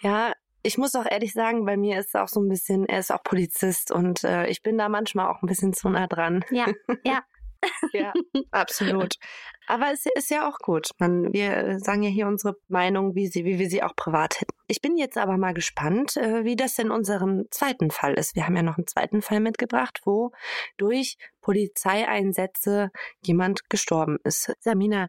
[0.02, 2.98] Ja, ich muss auch ehrlich sagen, bei mir ist es auch so ein bisschen, er
[2.98, 6.42] ist auch Polizist und äh, ich bin da manchmal auch ein bisschen zu nah dran.
[6.50, 6.66] Ja,
[7.04, 7.22] ja,
[7.92, 8.12] ja,
[8.50, 9.14] absolut.
[9.66, 10.90] Aber es ist ja auch gut.
[10.98, 14.54] Man, wir sagen ja hier unsere Meinung, wie, sie, wie wir sie auch privat hätten.
[14.66, 18.36] Ich bin jetzt aber mal gespannt, äh, wie das in unserem zweiten Fall ist.
[18.36, 20.32] Wir haben ja noch einen zweiten Fall mitgebracht, wo
[20.76, 22.90] durch Polizeieinsätze
[23.22, 24.52] jemand gestorben ist.
[24.60, 25.08] Samina,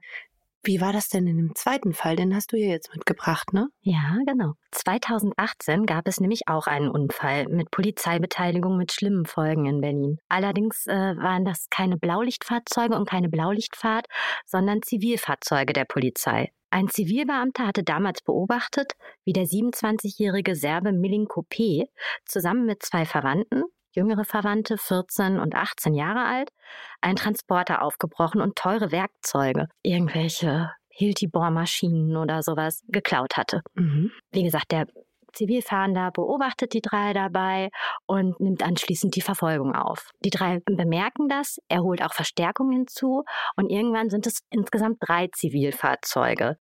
[0.65, 2.15] wie war das denn in dem zweiten Fall?
[2.15, 3.69] Den hast du ja jetzt mitgebracht, ne?
[3.81, 4.53] Ja, genau.
[4.71, 10.17] 2018 gab es nämlich auch einen Unfall mit Polizeibeteiligung mit schlimmen Folgen in Berlin.
[10.29, 14.07] Allerdings äh, waren das keine Blaulichtfahrzeuge und keine Blaulichtfahrt,
[14.45, 16.51] sondern Zivilfahrzeuge der Polizei.
[16.71, 21.85] Ein Zivilbeamter hatte damals beobachtet, wie der 27-jährige Serbe Milinko P.
[22.25, 23.63] zusammen mit zwei Verwandten,
[23.95, 26.49] jüngere Verwandte, 14 und 18 Jahre alt,
[27.01, 33.61] einen Transporter aufgebrochen und teure Werkzeuge, irgendwelche Hilti-Bohrmaschinen oder sowas geklaut hatte.
[33.73, 34.11] Mhm.
[34.31, 34.87] Wie gesagt, der
[35.33, 37.69] Zivilfahnder beobachtet die drei dabei
[38.05, 40.09] und nimmt anschließend die Verfolgung auf.
[40.23, 43.23] Die drei bemerken das, er holt auch Verstärkung hinzu
[43.55, 46.57] und irgendwann sind es insgesamt drei Zivilfahrzeuge.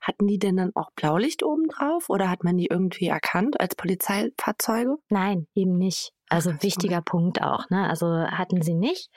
[0.00, 3.74] Hatten die denn dann auch Blaulicht oben drauf oder hat man die irgendwie erkannt als
[3.76, 4.96] Polizeifahrzeuge?
[5.08, 6.12] Nein, eben nicht.
[6.28, 7.68] Also Ach, wichtiger Punkt auch.
[7.70, 7.88] Ne?
[7.88, 9.10] Also hatten sie nicht.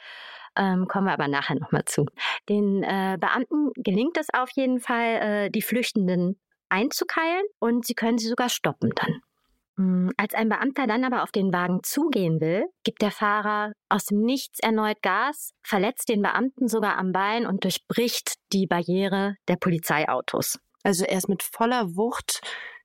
[0.56, 2.06] Ähm, kommen wir aber nachher nochmal zu.
[2.50, 8.18] Den äh, Beamten gelingt es auf jeden Fall, äh, die Flüchtenden einzukeilen und sie können
[8.18, 9.22] sie sogar stoppen dann.
[9.78, 14.06] Hm, als ein Beamter dann aber auf den Wagen zugehen will, gibt der Fahrer aus
[14.06, 19.56] dem Nichts erneut Gas, verletzt den Beamten sogar am Bein und durchbricht die Barriere der
[19.56, 20.60] Polizeiautos.
[20.84, 22.42] Also er ist mit voller Wucht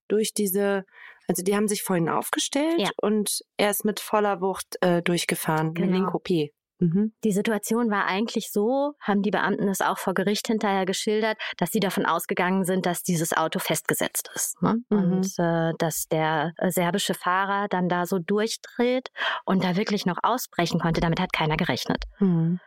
[0.09, 0.85] durch diese,
[1.29, 2.91] also die haben sich vorhin aufgestellt ja.
[3.03, 5.99] und er ist mit voller Wucht äh, durchgefahren, genau.
[5.99, 6.51] mit Coupé.
[6.81, 7.13] Mhm.
[7.25, 11.73] Die Situation war eigentlich so, haben die Beamten es auch vor Gericht hinterher geschildert, dass
[11.73, 14.63] sie davon ausgegangen sind, dass dieses Auto festgesetzt ist.
[14.63, 14.77] Ne?
[14.89, 14.99] Mhm.
[14.99, 19.11] Und äh, dass der äh, serbische Fahrer dann da so durchdreht
[19.45, 21.01] und da wirklich noch ausbrechen konnte.
[21.01, 22.05] Damit hat keiner gerechnet.
[22.21, 22.61] Mhm.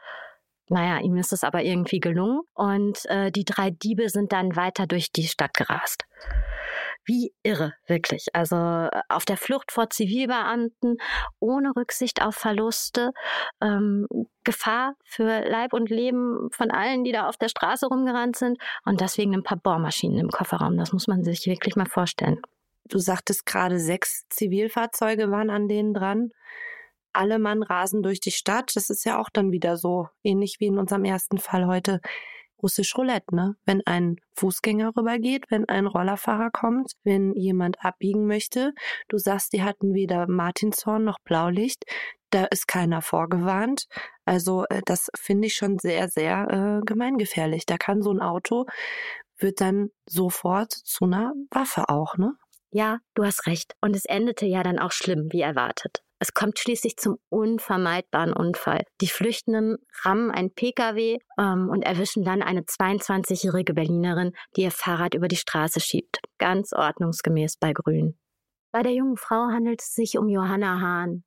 [0.72, 4.88] Naja, ihm ist es aber irgendwie gelungen und äh, die drei Diebe sind dann weiter
[4.88, 6.06] durch die Stadt gerast.
[7.04, 8.28] Wie irre, wirklich.
[8.32, 10.96] Also äh, auf der Flucht vor Zivilbeamten,
[11.40, 13.12] ohne Rücksicht auf Verluste,
[13.60, 14.08] ähm,
[14.46, 19.02] Gefahr für Leib und Leben von allen, die da auf der Straße rumgerannt sind und
[19.02, 20.78] deswegen ein paar Bohrmaschinen im Kofferraum.
[20.78, 22.40] Das muss man sich wirklich mal vorstellen.
[22.86, 26.32] Du sagtest gerade, sechs Zivilfahrzeuge waren an denen dran.
[27.14, 28.72] Alle Mann rasen durch die Stadt.
[28.76, 32.02] Das ist ja auch dann wieder so ähnlich wie in unserem ersten Fall heute
[32.62, 33.56] russisch Roulette, ne?
[33.66, 38.74] Wenn ein Fußgänger rübergeht, wenn ein Rollerfahrer kommt, wenn jemand abbiegen möchte.
[39.10, 41.84] Du sagst, die hatten weder Martinshorn noch Blaulicht.
[42.30, 43.88] Da ist keiner vorgewarnt.
[44.26, 47.66] Also äh, das finde ich schon sehr, sehr äh, gemeingefährlich.
[47.66, 48.66] Da kann so ein Auto,
[49.38, 52.36] wird dann sofort zu einer Waffe auch, ne?
[52.74, 53.76] Ja, du hast recht.
[53.82, 56.04] Und es endete ja dann auch schlimm, wie erwartet.
[56.24, 58.84] Es kommt schließlich zum unvermeidbaren Unfall.
[59.02, 65.16] Die Flüchtenden rammen ein Pkw ähm, und erwischen dann eine 22-jährige Berlinerin, die ihr Fahrrad
[65.16, 66.20] über die Straße schiebt.
[66.38, 68.20] Ganz ordnungsgemäß bei Grün.
[68.72, 71.24] Bei der jungen Frau handelt es sich um Johanna Hahn.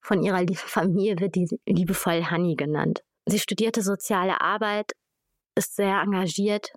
[0.00, 3.02] Von ihrer Familie wird die liebevoll Hanni genannt.
[3.26, 4.92] Sie studierte soziale Arbeit,
[5.56, 6.72] ist sehr engagiert,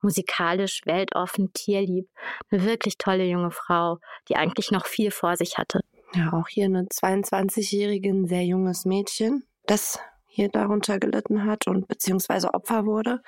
[0.00, 2.08] musikalisch, weltoffen, tierlieb.
[2.50, 3.98] Eine wirklich tolle junge Frau,
[4.30, 5.82] die eigentlich noch viel vor sich hatte.
[6.14, 11.88] Ja, auch hier eine 22-jährige, ein sehr junges Mädchen, das hier darunter gelitten hat und
[11.88, 13.20] beziehungsweise Opfer wurde.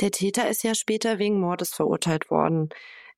[0.00, 2.70] Der Täter ist ja später wegen Mordes verurteilt worden.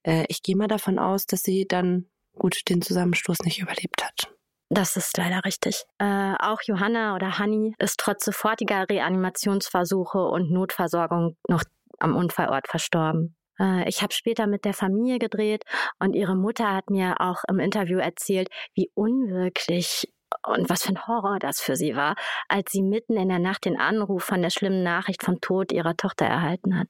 [0.03, 2.05] Äh, ich gehe mal davon aus, dass sie dann
[2.37, 4.31] gut den Zusammenstoß nicht überlebt hat.
[4.69, 5.83] Das ist leider richtig.
[5.99, 11.63] Äh, auch Johanna oder Hanni ist trotz sofortiger Reanimationsversuche und Notversorgung noch
[11.99, 13.35] am Unfallort verstorben.
[13.59, 15.63] Äh, ich habe später mit der Familie gedreht
[15.99, 20.07] und ihre Mutter hat mir auch im Interview erzählt, wie unwirklich
[20.45, 22.15] und was für ein Horror das für sie war,
[22.49, 25.95] als sie mitten in der Nacht den Anruf von der schlimmen Nachricht vom Tod ihrer
[25.95, 26.87] Tochter erhalten hat.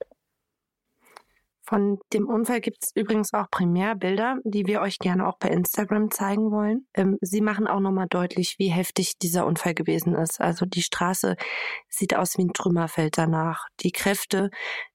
[1.67, 6.11] Von dem Unfall gibt es übrigens auch Primärbilder, die wir euch gerne auch bei Instagram
[6.11, 6.87] zeigen wollen.
[6.93, 10.39] Ähm, sie machen auch nochmal deutlich, wie heftig dieser Unfall gewesen ist.
[10.39, 11.35] Also die Straße
[11.89, 13.65] sieht aus wie ein Trümmerfeld danach.
[13.79, 14.49] Die Kräfte,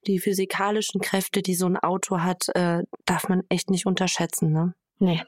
[0.07, 4.53] die physikalischen Kräfte, die so ein Auto hat, äh, darf man echt nicht unterschätzen.
[4.53, 4.75] Ne?
[4.99, 5.23] Nee,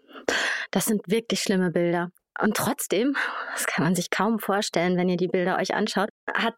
[0.71, 2.11] das sind wirklich schlimme Bilder.
[2.41, 3.17] Und trotzdem,
[3.53, 6.55] das kann man sich kaum vorstellen, wenn ihr die Bilder euch anschaut, hat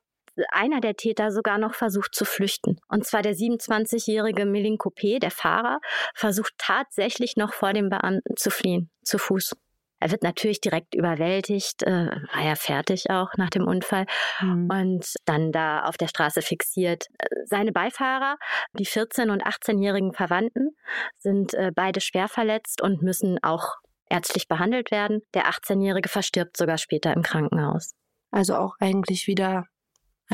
[0.50, 2.78] einer der Täter sogar noch versucht zu flüchten.
[2.88, 5.80] Und zwar der 27-jährige Milinkope, der Fahrer,
[6.14, 9.54] versucht tatsächlich noch vor dem Beamten zu fliehen, zu Fuß.
[10.00, 14.04] Er wird natürlich direkt überwältigt, äh, war ja fertig auch nach dem Unfall
[14.40, 14.68] mhm.
[14.70, 17.06] und dann da auf der Straße fixiert.
[17.46, 18.36] Seine Beifahrer,
[18.78, 20.76] die 14- und 18-jährigen Verwandten,
[21.16, 23.76] sind äh, beide schwer verletzt und müssen auch
[24.10, 25.22] ärztlich behandelt werden.
[25.32, 27.94] Der 18-jährige verstirbt sogar später im Krankenhaus.
[28.30, 29.64] Also auch eigentlich wieder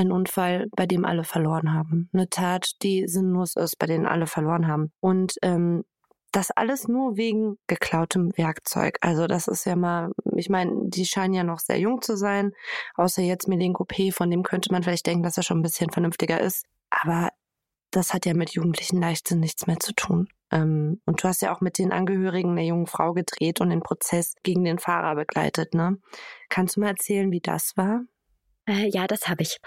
[0.01, 2.09] ein Unfall, bei dem alle verloren haben.
[2.13, 4.93] Eine Tat, die sinnlos ist, bei denen alle verloren haben.
[5.01, 5.85] Und ähm,
[6.33, 8.99] das alles nur wegen geklautem Werkzeug.
[9.01, 12.53] Also das ist ja mal, ich meine, die scheinen ja noch sehr jung zu sein,
[12.95, 15.91] außer jetzt Milenko P., von dem könnte man vielleicht denken, dass er schon ein bisschen
[15.91, 16.67] vernünftiger ist.
[16.91, 17.31] Aber
[17.91, 20.29] das hat ja mit jugendlichen Leichtsinn nichts mehr zu tun.
[20.53, 23.83] Ähm, und du hast ja auch mit den Angehörigen der jungen Frau gedreht und den
[23.83, 25.99] Prozess gegen den Fahrer begleitet, ne?
[26.49, 28.03] Kannst du mal erzählen, wie das war?
[28.71, 29.59] Äh, ja, das habe ich.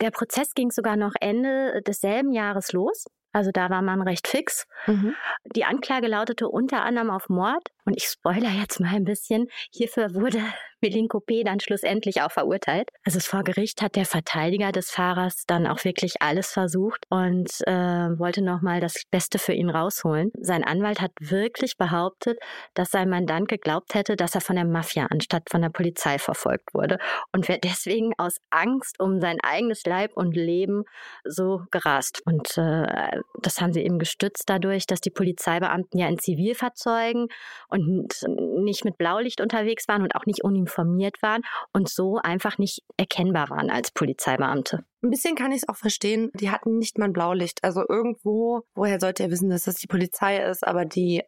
[0.00, 3.06] Der Prozess ging sogar noch Ende desselben Jahres los.
[3.32, 4.66] Also da war man recht fix.
[4.86, 5.14] Mhm.
[5.54, 7.68] Die Anklage lautete unter anderem auf Mord.
[7.84, 9.46] Und ich spoiler jetzt mal ein bisschen.
[9.72, 10.42] Hierfür wurde
[10.80, 11.44] Milinko P.
[11.44, 12.88] dann schlussendlich auch verurteilt.
[13.04, 17.72] Also vor Gericht hat der Verteidiger des Fahrers dann auch wirklich alles versucht und äh,
[18.18, 20.30] wollte nochmal das Beste für ihn rausholen.
[20.40, 22.38] Sein Anwalt hat wirklich behauptet,
[22.74, 26.74] dass sein Mandant geglaubt hätte, dass er von der Mafia anstatt von der Polizei verfolgt
[26.74, 26.98] wurde
[27.32, 30.84] und wäre deswegen aus Angst um sein eigenes Leib und Leben
[31.24, 32.22] so gerast.
[32.24, 37.28] Und äh, das haben sie eben gestützt dadurch, dass die Polizeibeamten ja in Zivilfahrzeugen
[37.68, 38.14] und
[38.62, 43.50] nicht mit Blaulicht unterwegs waren und auch nicht uniformiert waren und so einfach nicht erkennbar
[43.50, 44.84] waren als Polizeibeamte.
[45.02, 46.30] Ein bisschen kann ich es auch verstehen.
[46.34, 47.64] Die hatten nicht mal ein Blaulicht.
[47.64, 51.22] Also irgendwo, woher sollte er wissen, dass das die Polizei ist, aber die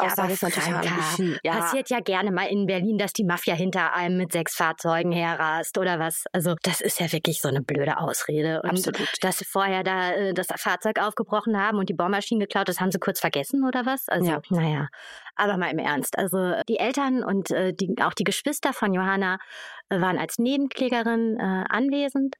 [0.00, 1.52] ja, aber das ist ja.
[1.52, 5.78] Passiert ja gerne mal in Berlin, dass die Mafia hinter einem mit sechs Fahrzeugen herrast
[5.78, 6.24] oder was.
[6.32, 8.62] Also das ist ja wirklich so eine blöde Ausrede.
[8.62, 9.08] Und Absolut.
[9.20, 12.92] Dass sie vorher da äh, das Fahrzeug aufgebrochen haben und die Bohrmaschinen geklaut, das haben
[12.92, 14.08] sie kurz vergessen oder was?
[14.08, 14.40] Also ja.
[14.50, 14.88] naja,
[15.36, 16.18] aber mal im Ernst.
[16.18, 19.38] Also die Eltern und äh, die, auch die Geschwister von Johanna
[19.90, 22.36] waren als Nebenklägerin äh, anwesend.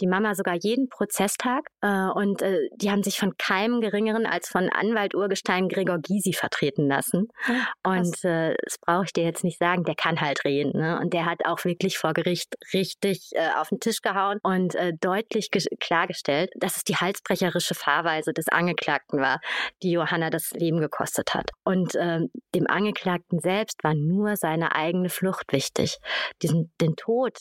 [0.00, 1.68] Die Mama sogar jeden Prozesstag.
[1.80, 6.32] Äh, und äh, die haben sich von keinem Geringeren als von Anwalt Urgestein Gregor Gysi
[6.32, 7.28] vertreten lassen.
[7.46, 10.78] Ja, und äh, das brauche ich dir jetzt nicht sagen, der kann halt reden.
[10.78, 10.98] Ne?
[11.00, 14.92] Und der hat auch wirklich vor Gericht richtig äh, auf den Tisch gehauen und äh,
[15.00, 19.40] deutlich klargestellt, dass es die halsbrecherische Fahrweise des Angeklagten war,
[19.82, 21.50] die Johanna das Leben gekostet hat.
[21.64, 22.20] Und äh,
[22.54, 25.98] dem Angeklagten selbst war nur seine eigene Flucht wichtig.
[26.42, 27.36] Diesen, den Tod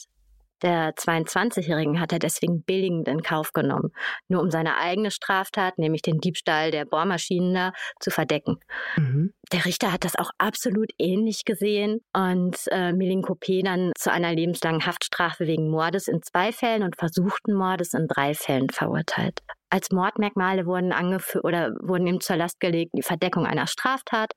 [0.62, 3.92] der 22-Jährigen hat er deswegen billigend in Kauf genommen,
[4.28, 8.58] nur um seine eigene Straftat, nämlich den Diebstahl der Bohrmaschinen da, zu verdecken.
[8.98, 9.34] Mhm.
[9.52, 13.62] Der Richter hat das auch absolut ähnlich gesehen und äh, Milinko P.
[13.62, 18.34] dann zu einer lebenslangen Haftstrafe wegen Mordes in zwei Fällen und versuchten Mordes in drei
[18.34, 19.40] Fällen verurteilt.
[19.72, 24.32] Als Mordmerkmale wurden angeführt oder wurden ihm zur Last gelegt die Verdeckung einer Straftat,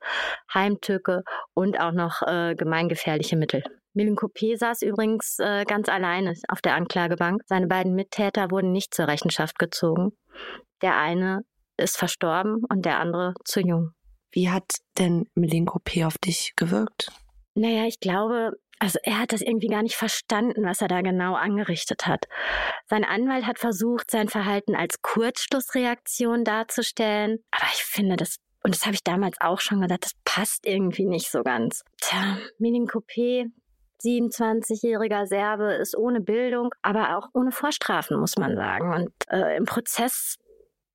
[0.53, 1.23] Heimtücke
[1.53, 3.63] und auch noch äh, gemeingefährliche Mittel.
[3.93, 4.55] Milinko P.
[4.55, 7.41] saß übrigens äh, ganz alleine auf der Anklagebank.
[7.45, 10.11] Seine beiden Mittäter wurden nicht zur Rechenschaft gezogen.
[10.81, 11.41] Der eine
[11.77, 13.91] ist verstorben und der andere zu jung.
[14.31, 14.65] Wie hat
[14.97, 16.05] denn Milinko P.
[16.05, 17.11] auf dich gewirkt?
[17.53, 21.35] Naja, ich glaube, also er hat das irgendwie gar nicht verstanden, was er da genau
[21.35, 22.25] angerichtet hat.
[22.87, 27.37] Sein Anwalt hat versucht, sein Verhalten als Kurzschlussreaktion darzustellen.
[27.51, 31.05] Aber ich finde, das und das habe ich damals auch schon gedacht, das passt irgendwie
[31.05, 31.83] nicht so ganz.
[31.99, 33.47] Tja, Milinko P.,
[34.03, 38.93] 27-jähriger Serbe, ist ohne Bildung, aber auch ohne Vorstrafen, muss man sagen.
[38.93, 40.37] Und äh, im Prozess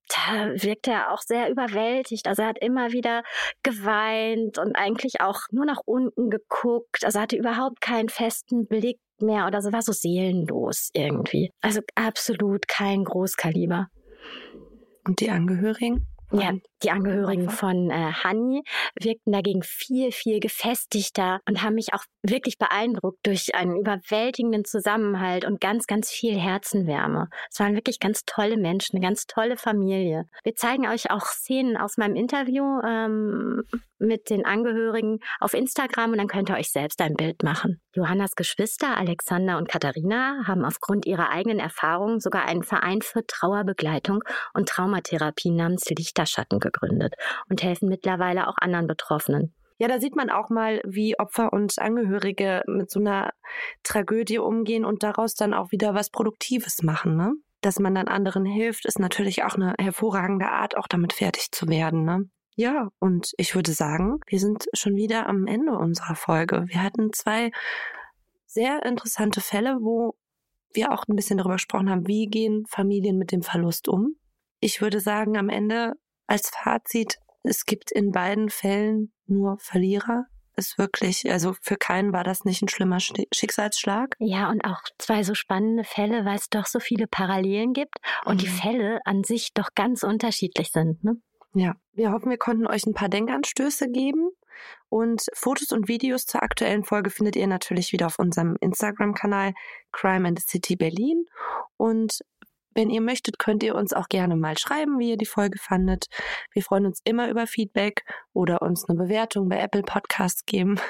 [0.08, 2.26] da wirkt er auch sehr überwältigt.
[2.26, 3.22] Also er hat immer wieder
[3.62, 7.04] geweint und eigentlich auch nur nach unten geguckt.
[7.04, 11.50] Also er hatte überhaupt keinen festen Blick mehr oder so, war so seelenlos irgendwie.
[11.60, 13.88] Also absolut kein Großkaliber.
[15.06, 16.06] Und die Angehörigen?
[16.30, 18.62] Ja, die Angehörigen von äh, Hani
[19.00, 25.44] wirkten dagegen viel, viel gefestigter und haben mich auch wirklich beeindruckt durch einen überwältigenden Zusammenhalt
[25.44, 27.28] und ganz, ganz viel Herzenwärme.
[27.50, 30.24] Es waren wirklich ganz tolle Menschen, eine ganz tolle Familie.
[30.44, 33.62] Wir zeigen euch auch Szenen aus meinem Interview ähm,
[33.98, 37.80] mit den Angehörigen auf Instagram und dann könnt ihr euch selbst ein Bild machen.
[37.94, 44.22] Johannas Geschwister Alexander und Katharina haben aufgrund ihrer eigenen Erfahrungen sogar einen Verein für Trauerbegleitung
[44.54, 46.67] und Traumatherapie namens Lichterschatten gegründet
[47.48, 49.54] und helfen mittlerweile auch anderen Betroffenen.
[49.78, 53.32] Ja, da sieht man auch mal, wie Opfer und Angehörige mit so einer
[53.84, 57.32] Tragödie umgehen und daraus dann auch wieder was Produktives machen, ne?
[57.60, 61.68] Dass man dann anderen hilft, ist natürlich auch eine hervorragende Art, auch damit fertig zu
[61.68, 62.28] werden, ne?
[62.56, 66.64] Ja, und ich würde sagen, wir sind schon wieder am Ende unserer Folge.
[66.66, 67.52] Wir hatten zwei
[68.46, 70.16] sehr interessante Fälle, wo
[70.72, 74.16] wir auch ein bisschen darüber gesprochen haben, wie gehen Familien mit dem Verlust um.
[74.58, 75.92] Ich würde sagen, am Ende
[76.28, 80.26] als Fazit, es gibt in beiden Fällen nur Verlierer.
[80.56, 84.16] Ist wirklich, also für keinen war das nicht ein schlimmer Schicksalsschlag.
[84.18, 88.34] Ja, und auch zwei so spannende Fälle, weil es doch so viele Parallelen gibt und
[88.34, 88.38] mhm.
[88.38, 91.02] die Fälle an sich doch ganz unterschiedlich sind.
[91.04, 91.16] Ne?
[91.54, 94.30] Ja, wir hoffen, wir konnten euch ein paar Denkanstöße geben.
[94.88, 99.52] Und Fotos und Videos zur aktuellen Folge findet ihr natürlich wieder auf unserem Instagram-Kanal
[99.92, 101.26] Crime and the City Berlin.
[101.76, 102.18] Und
[102.78, 106.06] wenn ihr möchtet, könnt ihr uns auch gerne mal schreiben, wie ihr die Folge fandet.
[106.52, 110.80] Wir freuen uns immer über Feedback oder uns eine Bewertung bei Apple Podcasts geben.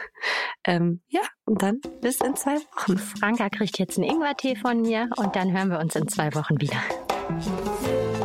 [0.65, 2.99] Ähm, ja, und dann bis in zwei Wochen.
[2.99, 6.61] Franka kriegt jetzt einen Ingwertee von mir und dann hören wir uns in zwei Wochen
[6.61, 8.18] wieder.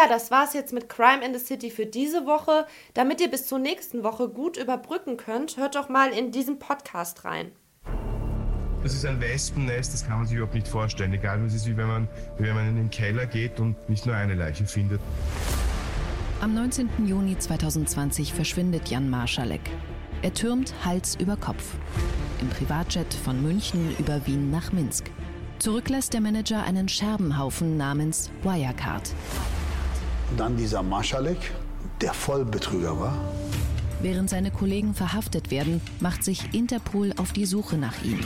[0.00, 2.66] Ja, das war's jetzt mit Crime in the City für diese Woche.
[2.94, 7.26] Damit ihr bis zur nächsten Woche gut überbrücken könnt, hört doch mal in diesen Podcast
[7.26, 7.52] rein.
[8.82, 11.12] Das ist ein Wespennest, das kann man sich überhaupt nicht vorstellen.
[11.12, 12.08] Egal, es ist wie wenn man,
[12.38, 15.02] wie wenn man in den Keller geht und nicht nur eine Leiche findet.
[16.40, 16.88] Am 19.
[17.06, 19.60] Juni 2020 verschwindet Jan Marschalek.
[20.22, 21.74] Er türmt Hals über Kopf.
[22.40, 25.10] Im Privatjet von München über Wien nach Minsk.
[25.58, 29.12] Zurück lässt der Manager einen Scherbenhaufen namens Wirecard.
[30.36, 31.38] Dann dieser Marschalek,
[32.00, 33.18] der Vollbetrüger war.
[34.00, 38.20] Während seine Kollegen verhaftet werden, macht sich Interpol auf die Suche nach ihm.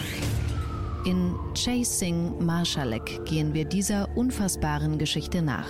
[1.04, 5.68] In Chasing Marschalek gehen wir dieser unfassbaren Geschichte nach.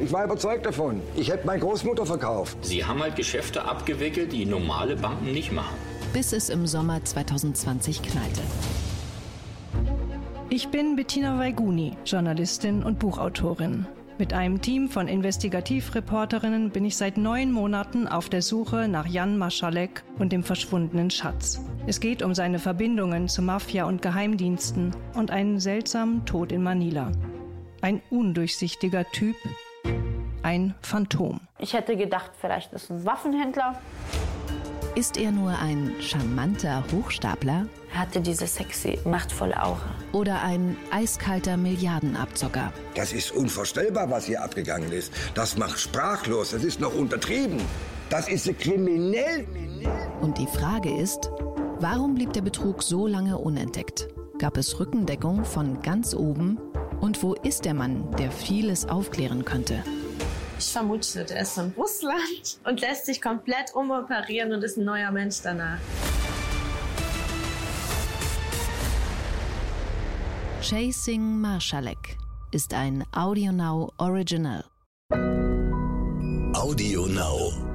[0.00, 1.00] Ich war überzeugt davon.
[1.16, 2.58] Ich hätte meine Großmutter verkauft.
[2.62, 5.76] Sie haben halt Geschäfte abgewickelt, die normale Banken nicht machen.
[6.12, 8.40] Bis es im Sommer 2020 knallte.
[10.50, 13.86] Ich bin Bettina Weiguni, Journalistin und Buchautorin.
[14.18, 19.38] Mit einem Team von Investigativreporterinnen bin ich seit neun Monaten auf der Suche nach Jan
[19.38, 21.60] Maschalek und dem verschwundenen Schatz.
[21.86, 27.12] Es geht um seine Verbindungen zu Mafia und Geheimdiensten und einen seltsamen Tod in Manila.
[27.80, 29.36] Ein undurchsichtiger Typ,
[30.42, 31.38] ein Phantom.
[31.60, 33.80] Ich hätte gedacht, vielleicht ist ein Waffenhändler.
[34.98, 37.68] Ist er nur ein charmanter Hochstapler?
[37.92, 39.94] Er hatte diese sexy, machtvolle Aura.
[40.10, 42.72] Oder ein eiskalter Milliardenabzocker?
[42.96, 45.12] Das ist unvorstellbar, was hier abgegangen ist.
[45.34, 46.50] Das macht sprachlos.
[46.50, 47.60] Das ist noch untertrieben.
[48.10, 49.46] Das ist kriminell.
[50.20, 51.30] Und die Frage ist,
[51.78, 54.08] warum blieb der Betrug so lange unentdeckt?
[54.40, 56.58] Gab es Rückendeckung von ganz oben?
[57.00, 59.84] Und wo ist der Mann, der vieles aufklären könnte?
[60.58, 65.12] Ich vermute, der ist von Russland und lässt sich komplett umoperieren und ist ein neuer
[65.12, 65.78] Mensch danach.
[70.60, 72.18] Chasing Marschalek
[72.50, 74.64] ist ein AudioNow Original.
[76.54, 77.67] AudioNow.